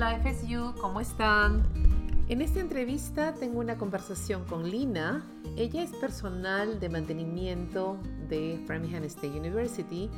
[0.00, 1.62] Hola FSU, ¿cómo están?
[2.30, 5.26] En esta entrevista tengo una conversación con Lina.
[5.58, 7.98] Ella es personal de mantenimiento
[8.30, 10.08] de Framingham State University,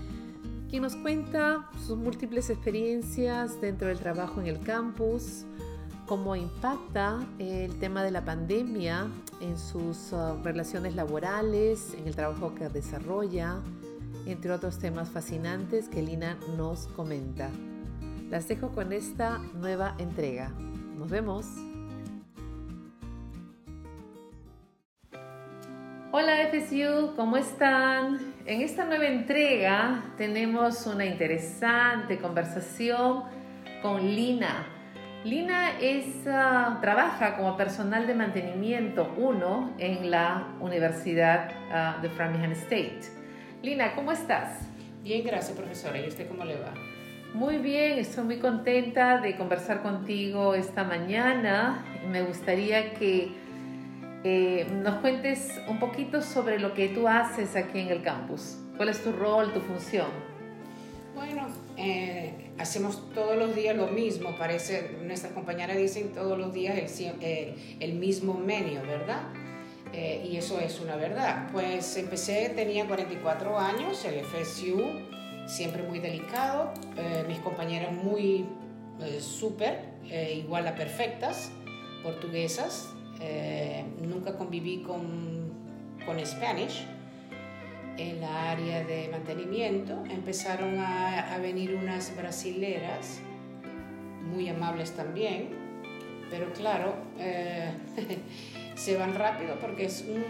[0.70, 5.46] quien nos cuenta sus múltiples experiencias dentro del trabajo en el campus,
[6.06, 9.08] cómo impacta el tema de la pandemia
[9.40, 13.56] en sus uh, relaciones laborales, en el trabajo que desarrolla,
[14.26, 17.50] entre otros temas fascinantes que Lina nos comenta.
[18.32, 20.48] Las dejo con esta nueva entrega.
[20.96, 21.46] Nos vemos.
[26.12, 28.18] Hola FSU, ¿cómo están?
[28.46, 33.24] En esta nueva entrega tenemos una interesante conversación
[33.82, 34.66] con Lina.
[35.24, 42.52] Lina es, ah, trabaja como personal de mantenimiento 1 en la Universidad ah, de Framingham
[42.52, 43.02] State.
[43.62, 44.58] Lina, ¿cómo estás?
[45.02, 46.00] Bien, gracias profesora.
[46.00, 46.72] ¿Y usted cómo le va?
[47.34, 51.82] Muy bien, estoy muy contenta de conversar contigo esta mañana.
[52.10, 53.32] Me gustaría que
[54.22, 58.58] eh, nos cuentes un poquito sobre lo que tú haces aquí en el campus.
[58.76, 60.08] ¿Cuál es tu rol, tu función?
[61.14, 61.46] Bueno,
[61.78, 67.54] eh, hacemos todos los días lo mismo, parece, nuestras compañeras dicen todos los días el,
[67.80, 69.22] el mismo menú, ¿verdad?
[69.94, 71.48] Eh, y eso es una verdad.
[71.50, 78.46] Pues empecé, tenía 44 años, el FSU, siempre muy delicado, eh, mis compañeras muy
[79.00, 79.92] eh, súper,
[80.34, 81.50] igual a perfectas,
[82.02, 82.92] portuguesas,
[84.02, 85.52] nunca conviví con,
[86.04, 86.84] con Spanish.
[87.96, 93.20] En la área de mantenimiento empezaron a, a venir unas brasileras,
[94.34, 95.50] muy amables también,
[96.30, 96.94] pero claro,
[98.74, 100.24] se van rápido porque es un,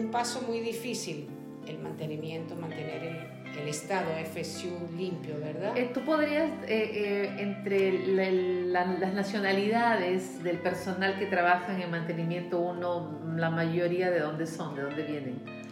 [0.00, 1.26] un paso muy difícil
[1.66, 5.76] el mantenimiento, mantener el, el estado FSU limpio, ¿verdad?
[5.76, 12.58] Eh, ¿Tú podrías, eh, eh, entre las nacionalidades del personal que trabaja en el mantenimiento,
[12.58, 15.66] uno, la mayoría de dónde son, de dónde vienen?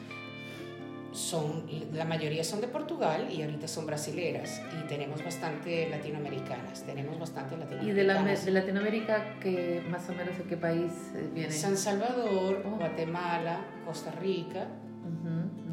[1.14, 7.18] son, la mayoría son de Portugal y ahorita son brasileras y tenemos bastante latinoamericanas, tenemos
[7.18, 8.42] bastante latinoamericanas.
[8.42, 11.52] ¿Y de, Latinoamérica qué, más o menos de qué país eh, vienen?
[11.52, 12.76] San Salvador, oh.
[12.76, 14.66] Guatemala, Costa Rica,
[15.04, 15.63] por ahora.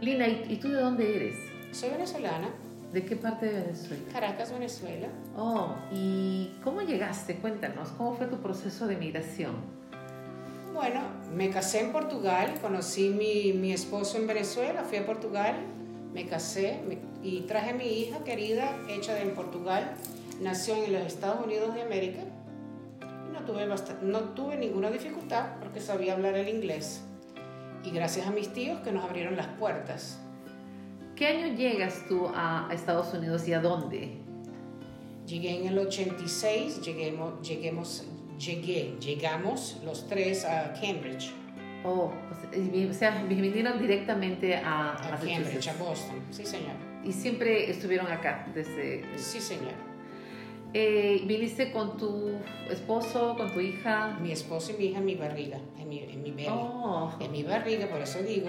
[0.00, 1.36] Lina, ¿y, tú de dónde eres?
[1.72, 2.48] Soy venezolana.
[2.90, 4.02] ¿De qué parte de Venezuela?
[4.10, 5.08] Caracas, Venezuela.
[5.36, 7.36] Oh, ¿y cómo llegaste?
[7.36, 9.56] Cuéntanos, ¿cómo fue tu proceso de migración?
[10.72, 11.02] Bueno,
[11.34, 15.54] me casé en Portugal, conocí mi, mi esposo en Venezuela, fui a Portugal,
[16.14, 16.80] me casé
[17.22, 19.92] y traje a mi hija querida, hecha en Portugal,
[20.40, 22.22] nació en los Estados Unidos de América
[23.02, 23.66] y no tuve,
[24.02, 27.02] no tuve ninguna dificultad porque sabía hablar el inglés.
[27.84, 30.20] Y gracias a mis tíos que nos abrieron las puertas.
[31.16, 34.16] ¿Qué año llegas tú a Estados Unidos y a dónde?
[35.26, 38.04] Llegué en el 86, lleguemos, lleguemos,
[38.38, 41.32] llegué, llegamos los tres a Cambridge.
[41.84, 46.74] Oh, o sea, vinieron directamente a, a Cambridge, a Boston, sí señor.
[47.04, 49.04] Y siempre estuvieron acá desde...
[49.16, 49.89] Sí señor.
[50.72, 52.30] Eh, ¿Viniste con tu
[52.70, 54.16] esposo, con tu hija?
[54.20, 57.12] Mi esposo y mi hija en mi barriga, en mi, en mi oh.
[57.18, 58.48] En mi barriga, por eso digo,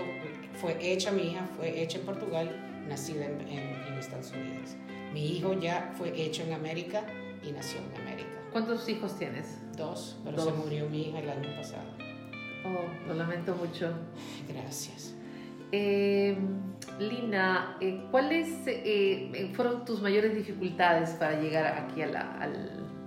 [0.54, 4.76] fue hecha mi hija, fue hecha en Portugal, nacida en, en Estados Unidos.
[5.14, 7.04] Mi hijo ya fue hecho en América
[7.44, 8.30] y nació en América.
[8.52, 9.58] ¿Cuántos hijos tienes?
[9.76, 11.88] Dos, pero se murió mi hija el año pasado.
[12.66, 13.92] Oh, lo lamento mucho.
[14.48, 15.16] Gracias.
[15.72, 16.38] Eh,
[17.00, 22.40] Lina, eh, ¿cuáles eh, fueron tus mayores dificultades para llegar aquí a,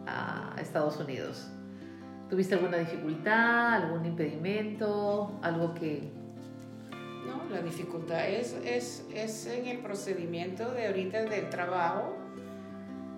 [0.07, 1.49] a, Estados Unidos?
[2.31, 6.11] ¿Tuviste alguna dificultad, algún impedimento, algo que...
[7.27, 12.17] No, la dificultad es, es, es en el procedimiento de ahorita del trabajo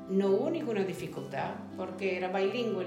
[0.08, 2.86] no hubo ninguna dificultad porque era bilingüe.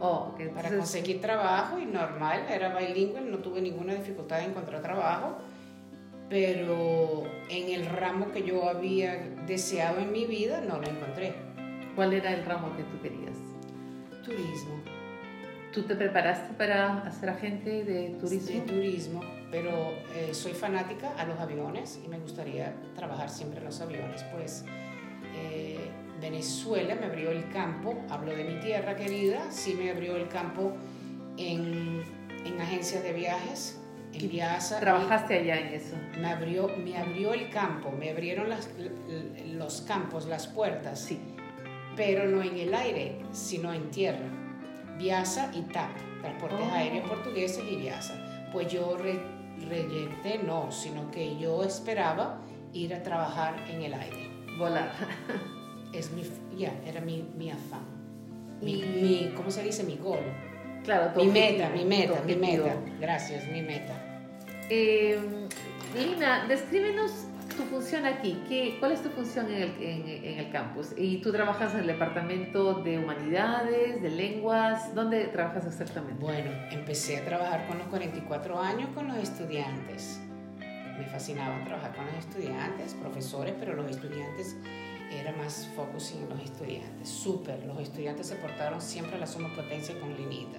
[0.00, 5.36] Oh, Para conseguir trabajo y normal, era bilingüe, no tuve ninguna dificultad en encontrar trabajo,
[6.32, 11.34] pero en el ramo que yo había deseado en mi vida no lo encontré.
[11.94, 13.36] ¿Cuál era el ramo que tú querías?
[14.24, 14.80] Turismo.
[15.74, 18.50] ¿Tú te preparaste para hacer agente de turismo?
[18.50, 19.20] De turismo,
[19.50, 24.24] pero eh, soy fanática a los aviones y me gustaría trabajar siempre en los aviones,
[24.32, 24.64] pues
[25.34, 30.28] eh, Venezuela me abrió el campo, hablo de mi tierra querida, sí me abrió el
[30.28, 30.72] campo
[31.36, 32.02] en,
[32.46, 33.81] en agencias de viajes,
[34.12, 34.80] en Viasa.
[34.80, 35.96] ¿Trabajaste allá en eso?
[36.18, 38.68] Me abrió, me abrió el campo, me abrieron las,
[39.46, 41.20] los campos, las puertas, sí.
[41.96, 44.26] pero no en el aire, sino en tierra.
[44.98, 46.74] Viasa y TAP, Transportes oh.
[46.74, 48.14] Aéreos Portugueses y Viasa.
[48.52, 49.18] Pues yo re,
[50.44, 52.40] no, sino que yo esperaba
[52.72, 54.30] ir a trabajar en el aire.
[54.58, 54.92] Volar.
[55.92, 56.22] es mi,
[56.56, 57.84] ya, era mi, mi afán.
[58.60, 59.82] Mi, mi, ¿Cómo se dice?
[59.82, 60.20] Mi gol.
[60.84, 62.74] Claro, mi meta, mi meta, mi meta.
[63.00, 63.94] Gracias, mi meta.
[64.68, 65.18] Eh,
[65.96, 67.26] Lina, descríbenos
[67.56, 68.42] tu función aquí.
[68.48, 70.88] ¿Qué, ¿Cuál es tu función en el, en, el, campus?
[70.96, 74.94] ¿Y tú trabajas en el departamento de humanidades, de lenguas?
[74.94, 76.20] ¿Dónde trabajas exactamente?
[76.20, 80.20] Bueno, empecé a trabajar con los 44 años con los estudiantes.
[80.98, 84.56] Me fascinaba trabajar con los estudiantes, profesores, pero los estudiantes
[85.18, 87.08] era más focusing en los estudiantes.
[87.08, 90.58] Súper, los estudiantes se portaron siempre a la suma potencia con Linita.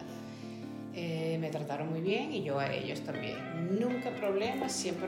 [0.95, 3.79] Eh, me trataron muy bien y yo a ellos también.
[3.79, 5.07] Nunca problemas, siempre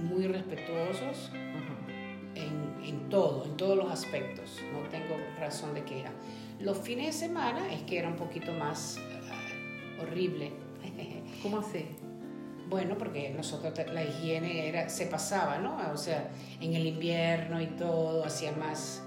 [0.00, 1.30] muy respetuosos
[2.34, 4.60] en, en, todo, en todos los aspectos.
[4.72, 6.10] No tengo razón de queja.
[6.58, 10.52] Los fines de semana es que era un poquito más uh, horrible.
[11.42, 11.86] ¿Cómo así?
[12.70, 15.76] Bueno, porque nosotros la higiene era, se pasaba, ¿no?
[15.92, 16.30] O sea,
[16.60, 19.02] en el invierno y todo, hacía más,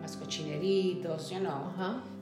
[0.00, 1.72] más cochineritos, you know.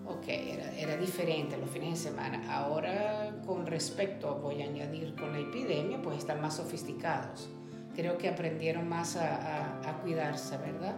[0.07, 2.55] Ok, era, era, diferente los fines de semana.
[2.55, 7.49] Ahora, con respecto, voy a añadir con la epidemia, pues están más sofisticados
[7.95, 10.97] creo que aprendieron más a, a, cuidarse, ¿verdad?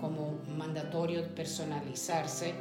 [0.00, 2.54] Como mandatorio personalizarse,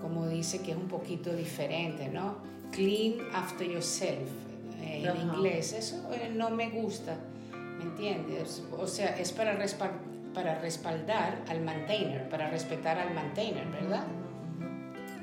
[0.00, 2.38] como dice que es un poquito diferente, ¿no?
[2.72, 4.30] Clean after yourself,
[4.82, 5.72] eh, en inglés.
[5.72, 7.16] Eso eh, no me gusta,
[7.78, 8.62] ¿me entiendes?
[8.76, 9.58] O sea, es para,
[10.34, 14.04] para respaldar al maintainer, para respetar al maintainer, ¿verdad?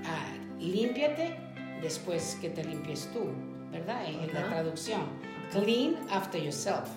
[0.05, 1.35] Ah, límpiate
[1.81, 3.31] después que te limpies tú,
[3.71, 4.05] ¿verdad?
[4.07, 5.01] En la traducción.
[5.51, 6.89] Clean after yourself.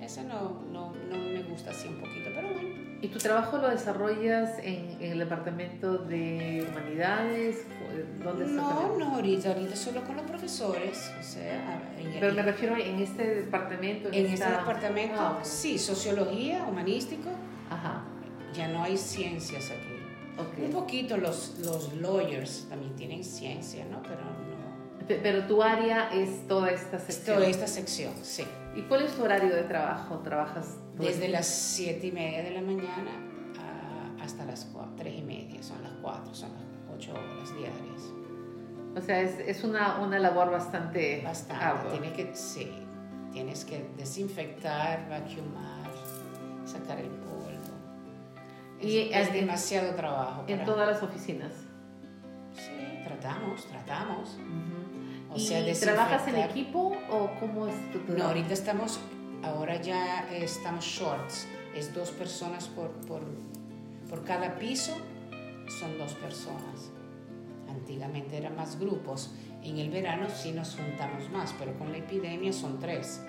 [0.00, 2.68] Ese no, no, no, me gusta así un poquito, pero bueno.
[3.00, 7.66] ¿Y tu trabajo lo desarrollas en, el departamento de humanidades?
[8.22, 11.12] ¿Dónde no, no, ahorita, ahorita solo con los profesores.
[11.18, 11.82] O sea,
[12.20, 14.08] pero me refiero en este departamento.
[14.12, 17.30] En, este departamento, ah, sí, sociología, humanístico.
[17.70, 18.04] Ajá.
[18.54, 20.62] Ya no hay ciencias aquí.
[20.62, 24.02] Un poquito los, los lawyers también tienen ciencia, ¿no?
[24.02, 25.06] Pero no.
[25.08, 27.36] Pero tu área es toda esta sección.
[27.36, 28.44] Toda esta sección, sí.
[28.74, 30.18] ¿Y cuál es tu horario de trabajo?
[30.18, 33.10] ¿Trabajas desde las 7 y media de la mañana
[34.20, 34.66] hasta las
[34.96, 35.62] 3 y media?
[35.62, 36.62] Son las 4, son las
[36.96, 38.25] 8 horas diarias.
[38.96, 41.20] O sea, es, es una, una, labor bastante...
[41.22, 41.90] Bastante.
[41.90, 42.72] Tienes que, sí,
[43.30, 45.90] tienes que desinfectar, vacuumar,
[46.64, 47.36] sacar el polvo.
[48.80, 50.44] Es, y es, demasiado trabajo.
[50.48, 51.52] ¿En todas las oficinas?
[52.54, 54.38] Sí, tratamos, tratamos.
[55.34, 58.18] ¿Y trabajas en equipo o cómo es tu trabajo?
[58.18, 58.98] No, ahorita estamos,
[59.42, 63.20] ahora ya estamos shorts, es dos personas por, por,
[64.08, 64.96] por cada piso,
[65.78, 66.95] son dos personas.
[67.86, 69.30] Antiguamente eran más grupos,
[69.62, 73.22] en el verano sí nos juntamos más, pero con la epidemia son tres,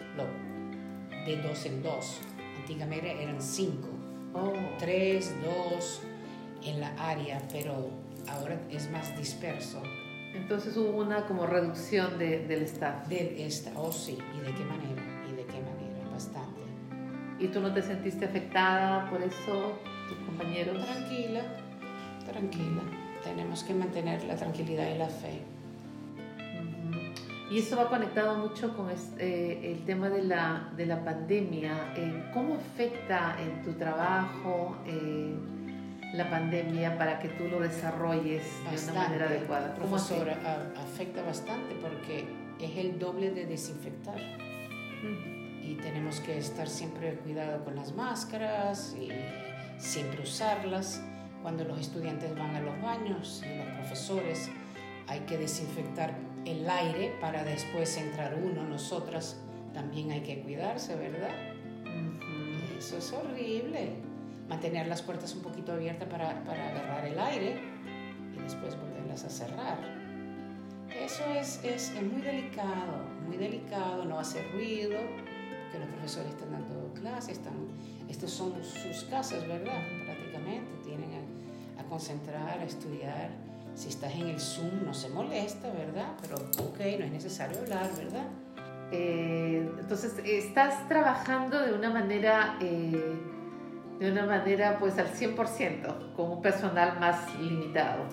[1.28, 2.22] de dos en dos.
[2.60, 3.88] Antiguamente eran cinco,
[4.34, 4.54] oh.
[4.80, 6.02] tres, dos
[6.66, 7.92] en la área, pero
[8.28, 9.84] ahora es más disperso.
[10.34, 13.08] Entonces hubo una como reducción de, del staff.
[13.08, 15.04] De esta, oh sí, ¿y de qué manera?
[15.30, 16.10] ¿Y de qué manera?
[16.12, 16.62] Bastante.
[17.38, 19.78] ¿Y tú no te sentiste afectada por eso,
[20.10, 20.84] tus compañeros?
[20.84, 21.44] Tranquila,
[22.26, 23.07] tranquila.
[23.28, 25.42] Tenemos que mantener la tranquilidad y la fe.
[27.52, 31.94] Y esto va conectado mucho con este, el tema de la, de la pandemia.
[31.96, 34.78] Eh, ¿Cómo afecta en tu trabajo?
[34.86, 35.36] Eh,
[36.14, 39.76] la pandemia para que tú lo desarrolles de una manera adecuada?
[39.76, 40.38] Profesora,
[40.78, 42.26] afecta bastante porque
[42.62, 44.20] es el doble de desinfectar.
[45.62, 49.10] Y tenemos que estar siempre cuidado con las máscaras y
[49.80, 51.02] siempre usarlas.
[51.42, 54.50] Cuando los estudiantes van a los baños y los profesores,
[55.08, 56.16] hay que desinfectar
[56.46, 58.64] el aire para después entrar uno.
[58.64, 59.38] Nosotras
[59.74, 61.32] también hay que cuidarse, ¿verdad?
[62.78, 63.96] Eso es horrible
[64.48, 67.60] mantener las puertas un poquito abiertas para, para agarrar el aire
[68.36, 69.78] y después volverlas a cerrar.
[70.90, 74.98] Eso es, es, es, muy delicado, muy delicado, no hacer ruido,
[75.64, 77.54] porque los profesores están dando clases, están,
[78.08, 79.82] estas son sus casas, ¿verdad?
[80.06, 81.14] Prácticamente, tienen
[81.88, 83.30] concentrar, a estudiar.
[83.76, 86.14] Si estás en el Zoom no se molesta, ¿verdad?
[86.22, 86.36] Pero
[86.68, 88.28] ok, no es necesario hablar, ¿verdad?
[88.92, 92.58] Eh, entonces, estás trabajando de una manera...
[92.62, 93.20] Eh,
[94.00, 98.04] de una manera pues al 100%, con un personal más limitado.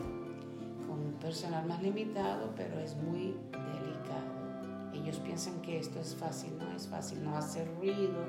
[0.87, 4.95] Con un personal más limitado, pero es muy delicado.
[4.95, 8.25] Ellos piensan que esto es fácil, no es fácil, no hacer ruido,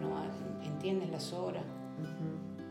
[0.00, 0.20] no
[0.64, 1.62] entienden las horas.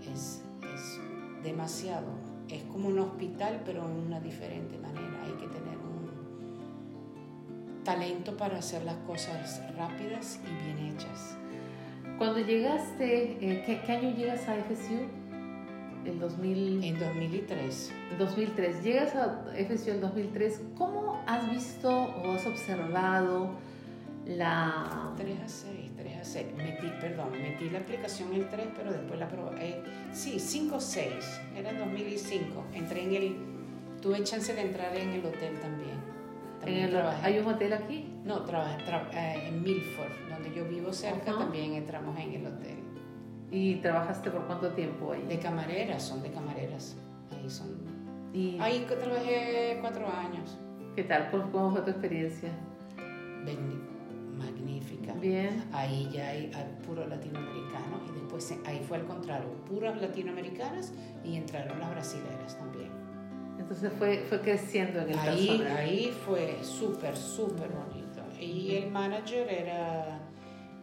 [0.02, 1.00] es, es
[1.44, 2.08] demasiado.
[2.50, 5.24] Es como un hospital, pero en una diferente manera.
[5.24, 11.38] Hay que tener un talento para hacer las cosas rápidas y bien hechas.
[12.18, 15.20] Cuando llegaste, eh, ¿qué, año llegas a FSU?
[16.06, 16.84] el 2000...
[16.84, 17.92] En 2003.
[18.12, 18.84] El 2003.
[18.84, 20.62] Llegas a FSU en 2003.
[20.78, 23.52] ¿Cómo has visto o has observado
[24.26, 25.14] la...
[25.18, 25.79] 3 a 6,
[26.20, 26.48] 3 a 6.
[26.58, 29.70] Metí, perdón, metí la aplicación el 3, pero después la probé.
[29.70, 31.42] Eh, sí, 5 o 6.
[31.56, 32.66] Era en 2005.
[32.74, 33.36] Entré en el...
[34.02, 35.98] Tuve chance de entrar en el hotel también.
[36.60, 38.08] también en el, ¿Hay un hotel aquí?
[38.24, 38.78] No, trabajé
[39.14, 42.78] eh, en Milford, donde yo vivo cerca, también entramos en el hotel.
[43.52, 45.24] ¿Y trabajaste por cuánto tiempo ahí?
[45.24, 46.96] De camareras, son de camareras.
[47.32, 47.68] Ahí son.
[48.34, 48.58] ¿Y?
[48.60, 50.58] Ahí trabajé cuatro años.
[50.96, 51.30] ¿Qué tal?
[51.32, 52.52] ¿Cómo fue tu experiencia?
[54.38, 55.14] Magnífica.
[55.14, 55.64] Bien.
[55.74, 56.52] Ahí ya hay
[56.86, 60.94] puro latinoamericano y después ahí fue al contrario, puras latinoamericanas
[61.24, 62.90] y entraron las brasileras también.
[63.60, 68.22] Entonces fue, fue creciendo en el ahí, Ahí fue súper, súper bonito.
[68.40, 70.20] Y el manager era,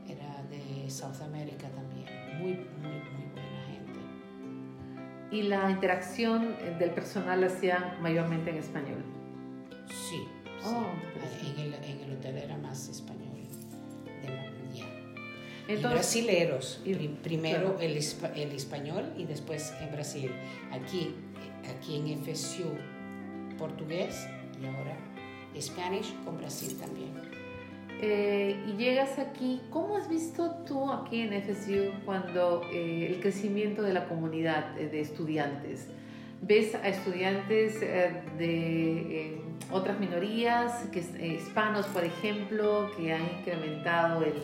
[0.07, 1.97] era de South America también
[2.39, 4.01] muy, muy, muy buena gente.
[5.31, 9.05] ¿Y la interacción del personal hacía mayormente en español?
[9.89, 10.27] Sí.
[10.65, 10.87] Oh,
[11.45, 13.26] en, el, en, el, hotel era más español.
[15.69, 15.75] Ya.
[15.75, 16.81] y brasileros.
[17.23, 20.31] primero el, el, español y después en Brasil.
[20.73, 21.15] Aquí,
[21.77, 22.71] aquí en FSU
[23.59, 24.27] portugués
[24.61, 24.97] y ahora
[25.61, 27.13] Spanish con Brasil también.
[28.01, 33.83] Eh, y llegas aquí, ¿cómo has visto tú aquí en FSU cuando eh, el crecimiento
[33.83, 35.89] de la comunidad eh, de estudiantes?
[36.43, 39.41] ¿Ves a estudiantes de
[39.73, 44.35] otras minorías, que, hispanos por ejemplo, que han incrementado el,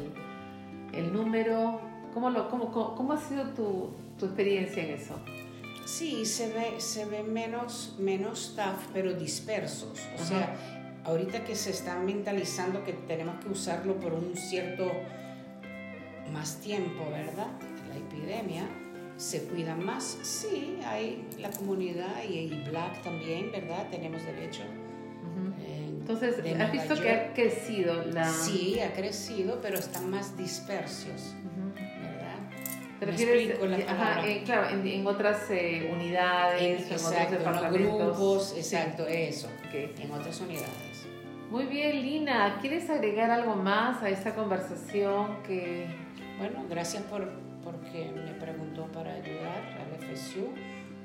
[0.93, 1.81] el número?
[2.15, 5.15] ¿Cómo, lo, cómo, cómo, ha sido tu, tu, experiencia en eso?
[5.87, 9.99] Sí, se ve, se ve menos, menos staff, pero dispersos.
[10.21, 10.55] O sea,
[11.05, 14.91] ahorita que se está mentalizando que tenemos que usarlo por un cierto
[16.33, 17.49] más tiempo, ¿verdad?
[17.89, 18.65] La epidemia,
[19.17, 20.19] se cuidan más.
[20.23, 23.89] Sí, hay la comunidad y, y Black también, ¿verdad?
[23.91, 24.63] Tenemos derecho.
[26.03, 28.29] Eh, Entonces, ¿has visto que ha crecido la...?
[28.29, 31.35] Sí, ha crecido, pero están más dispersos,
[31.75, 32.39] ¿verdad?
[32.99, 38.19] ¿Te refieres, ajá, eh, claro, en, otras eh, unidades, en, otros departamentos.
[38.19, 41.07] grupos, exacto, eso, en otras unidades.
[41.51, 42.59] Muy bien, Lina.
[42.61, 45.87] ¿Quieres agregar algo más a esta conversación que...
[46.39, 47.29] Bueno, gracias por
[47.63, 50.49] porque me preguntó para ayudar al FSU.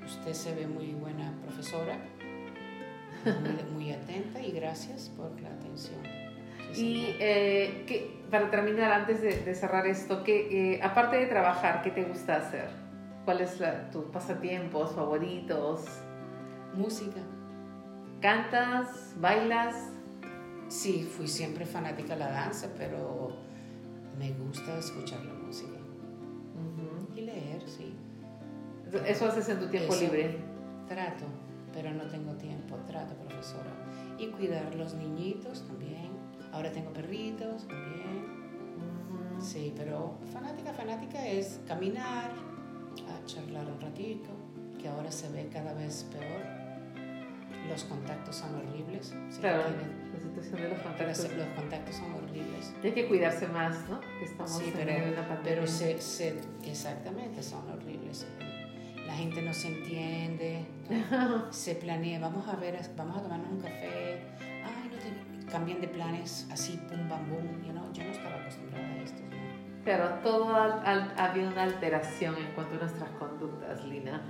[0.05, 1.99] Usted se ve muy buena profesora,
[3.73, 5.99] muy, atenta y gracias por la atención.
[6.75, 11.91] y eh, que, para terminar, antes de, cerrar esto, que eh, aparte de trabajar, ¿qué
[11.91, 12.69] te gusta hacer?
[13.25, 15.85] ¿Cuáles son tus pasatiempos favoritos?
[16.73, 17.21] Música.
[18.21, 19.13] ¿Cantas?
[19.19, 19.91] ¿Bailas?
[20.69, 23.35] Sí, fui siempre fanática de la danza, pero
[24.17, 25.77] me gusta escuchar la música.
[27.15, 27.95] Y leer, sí.
[29.05, 30.37] ¿Eso haces en tu tiempo libre?
[30.87, 31.25] Trato,
[31.77, 32.75] pero no tengo tiempo.
[32.87, 33.71] Trato, profesora.
[34.17, 36.09] Y cuidar los niñitos también.
[36.51, 39.37] Ahora tengo perritos también.
[39.39, 44.29] Sí, pero fanática, fanática es caminar, a charlar un ratito,
[44.81, 46.57] que ahora se ve cada vez peor
[47.69, 49.13] los contactos son horribles.
[49.39, 49.63] claro,
[50.13, 51.33] la situación de los contactos.
[51.35, 52.73] Los contactos son horribles.
[52.81, 53.99] hay que cuidarse más, ¿no?
[53.99, 55.43] Que estamos sí, pero, en una pandemia.
[55.43, 58.25] Pero se, se, exactamente, son horribles.
[59.07, 60.65] La gente no se entiende,
[61.49, 65.87] se planea, vamos a ver, vamos a tomarnos un café, ay, no te, cambian de
[65.87, 67.91] planes así, pum, bam, bum, you know?
[67.93, 69.21] yo no estaba acostumbrada a esto.
[69.85, 74.21] Pero todo ha habido una alteración en cuanto a nuestras conductas, Lina.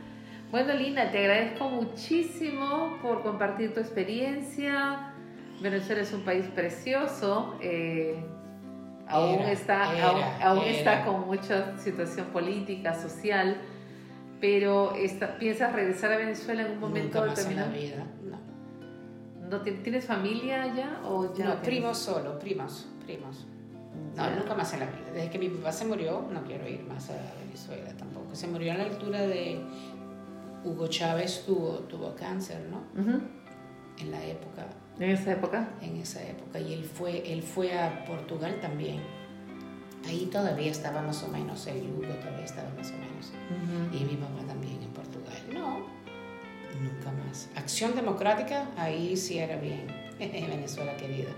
[0.52, 5.14] Bueno, Lina, te agradezco muchísimo por compartir tu experiencia.
[5.60, 7.58] Venezuela es un país precioso.
[7.60, 8.24] Eh,
[9.08, 13.58] aún está, aún, está con mucha situación política, social,
[14.40, 14.94] pero
[15.40, 17.74] ¿piensas regresar a Venezuela en un momento determinado?
[17.74, 18.38] En la vida, no.
[19.50, 21.46] ¿No ¿Tienes familia allá o ya?
[21.46, 23.48] No, primos solo, primos, primos.
[24.16, 25.12] No, nunca más en la vida.
[25.14, 28.36] Desde que mi papá se murió, no quiero ir más a Venezuela tampoco.
[28.36, 29.62] Se murió a la altura de
[30.64, 32.82] Hugo Chávez tuvo, tuvo cáncer, ¿no?
[34.00, 34.68] En la época.
[35.00, 35.70] ¿En esa época?
[35.82, 36.60] En esa época.
[36.60, 39.02] Y él fue, él fue a Portugal también.
[40.08, 43.34] Ahí todavía estaba más o menos, el Hugo todavía estaba más o menos.
[43.92, 45.36] Y mi mamá también en Portugal.
[45.54, 45.86] No,
[46.82, 47.50] nunca más.
[47.56, 49.88] Acción democrática, ahí sí era bien.
[50.20, 51.30] Venezuela querida.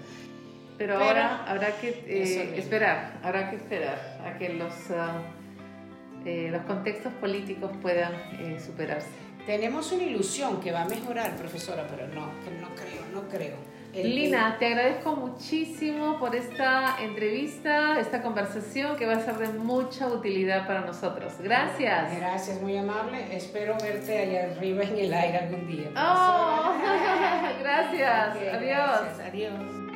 [0.78, 4.74] Pero, ahora habrá que eh, esperar, habrá que esperar a que los...
[6.26, 9.08] Eh, los contextos políticos puedan eh, superarse.
[9.50, 12.28] Tenemos una ilusión que va a mejorar, profesora, pero no,
[12.62, 13.56] no creo, no creo.
[13.96, 20.06] Lina, te agradezco muchísimo por esta entrevista, esta conversación que va a ser de mucha
[20.06, 21.34] utilidad para nosotros.
[21.42, 22.16] Gracias.
[22.16, 23.36] Gracias, muy amable.
[23.36, 25.90] Espero verte allá arriba en el aire algún día.
[25.98, 26.76] Oh,
[27.60, 28.38] gracias.
[28.54, 29.20] Adiós.
[29.26, 29.89] Adiós.